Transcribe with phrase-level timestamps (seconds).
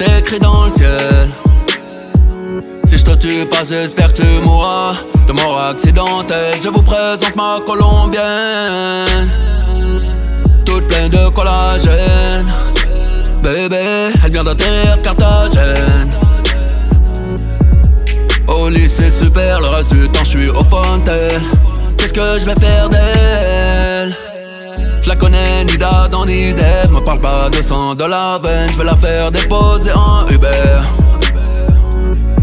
[0.00, 1.28] le ciel.
[2.86, 4.94] Si je te tue pas, j'espère que tu mourras
[5.26, 6.54] de mort accidentelle.
[6.62, 9.28] Je vous présente ma colombienne,
[10.64, 12.46] toute pleine de collagène.
[13.42, 16.10] Bébé, elle vient d'atterrir Carthagène.
[18.46, 21.42] Au lycée super, le reste du temps je suis au fontaine.
[21.96, 24.27] Qu'est-ce que je vais faire d'elle?
[25.78, 29.30] d'Adam ni d'Eve Me parle pas de sang de la veine Je vais la faire
[29.30, 30.48] déposer en Uber.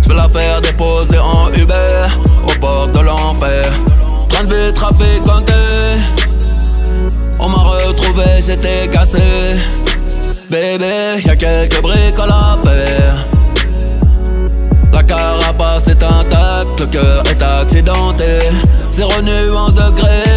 [0.02, 2.08] Je vais la faire déposer en Uber
[2.48, 3.66] Au bord de l'enfer.
[4.30, 5.22] Train de trafic
[7.40, 9.20] On m'a retrouvé, j'étais cassé.
[10.50, 13.16] Bébé, y'a quelques briques à faire.
[14.94, 18.40] La carapace est intacte, le cœur est accidenté.
[18.92, 20.35] Zéro nuance de gré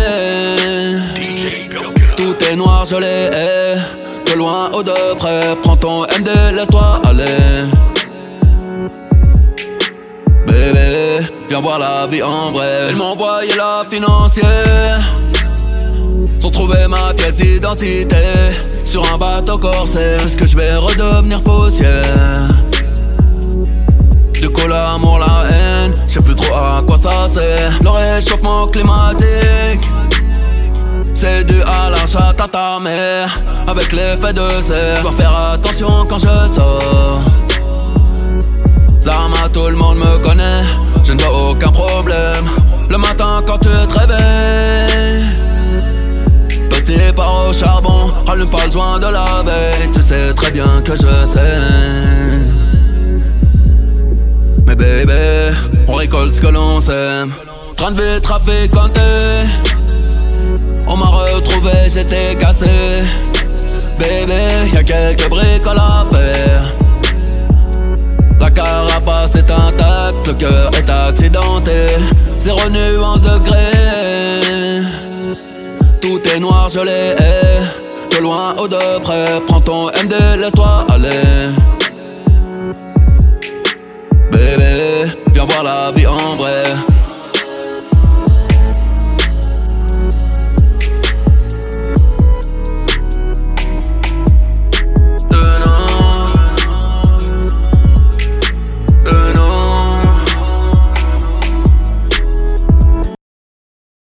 [2.19, 3.31] Tout est noir, je l'ai
[4.27, 5.55] De loin ou de près.
[5.63, 7.25] Prends ton MD, laisse-toi aller.
[10.45, 12.89] Bébé, viens voir la vie en vrai.
[12.89, 15.01] Elle m'a envoyé la financière.
[16.41, 18.17] Sans trouver ma pièce d'identité.
[18.85, 20.21] Sur un bateau corsaire.
[20.21, 22.49] Est-ce que je vais redevenir poussière?
[24.33, 25.95] Du coup l'amour, la haine.
[26.09, 27.79] Je sais plus trop à quoi ça sert.
[27.81, 29.48] Le réchauffement climatique
[31.19, 33.29] c'est dû à la chatte à ta mère
[33.67, 35.03] Avec l'effet de serre.
[35.03, 37.23] Dois faire attention quand je sors.
[39.01, 40.63] Zama tout le monde me connaît
[41.03, 42.45] Je ne vois aucun problème.
[42.89, 45.25] Le matin quand tu te réveilles
[46.71, 49.91] Petit par au charbon Rallume pas le joint de la veille.
[49.93, 51.59] Tu sais très bien que je sais
[54.69, 55.51] Mais bébé
[55.89, 57.33] On récolte ce que l'on sème.
[57.77, 59.01] Train de vie trafiquanté
[60.91, 62.67] on m'a retrouvé, j'étais cassé.
[63.99, 66.75] Bébé, y'a quelques bricoles à faire.
[68.41, 71.87] La carapace est intacte, le cœur est accidenté.
[72.39, 74.83] Zéro nuance de gré
[76.01, 77.15] Tout est noir, je l'ai
[78.11, 81.53] De loin ou de près, prends ton MD, laisse-toi aller.
[84.33, 86.63] Bébé, viens voir la vie en vrai.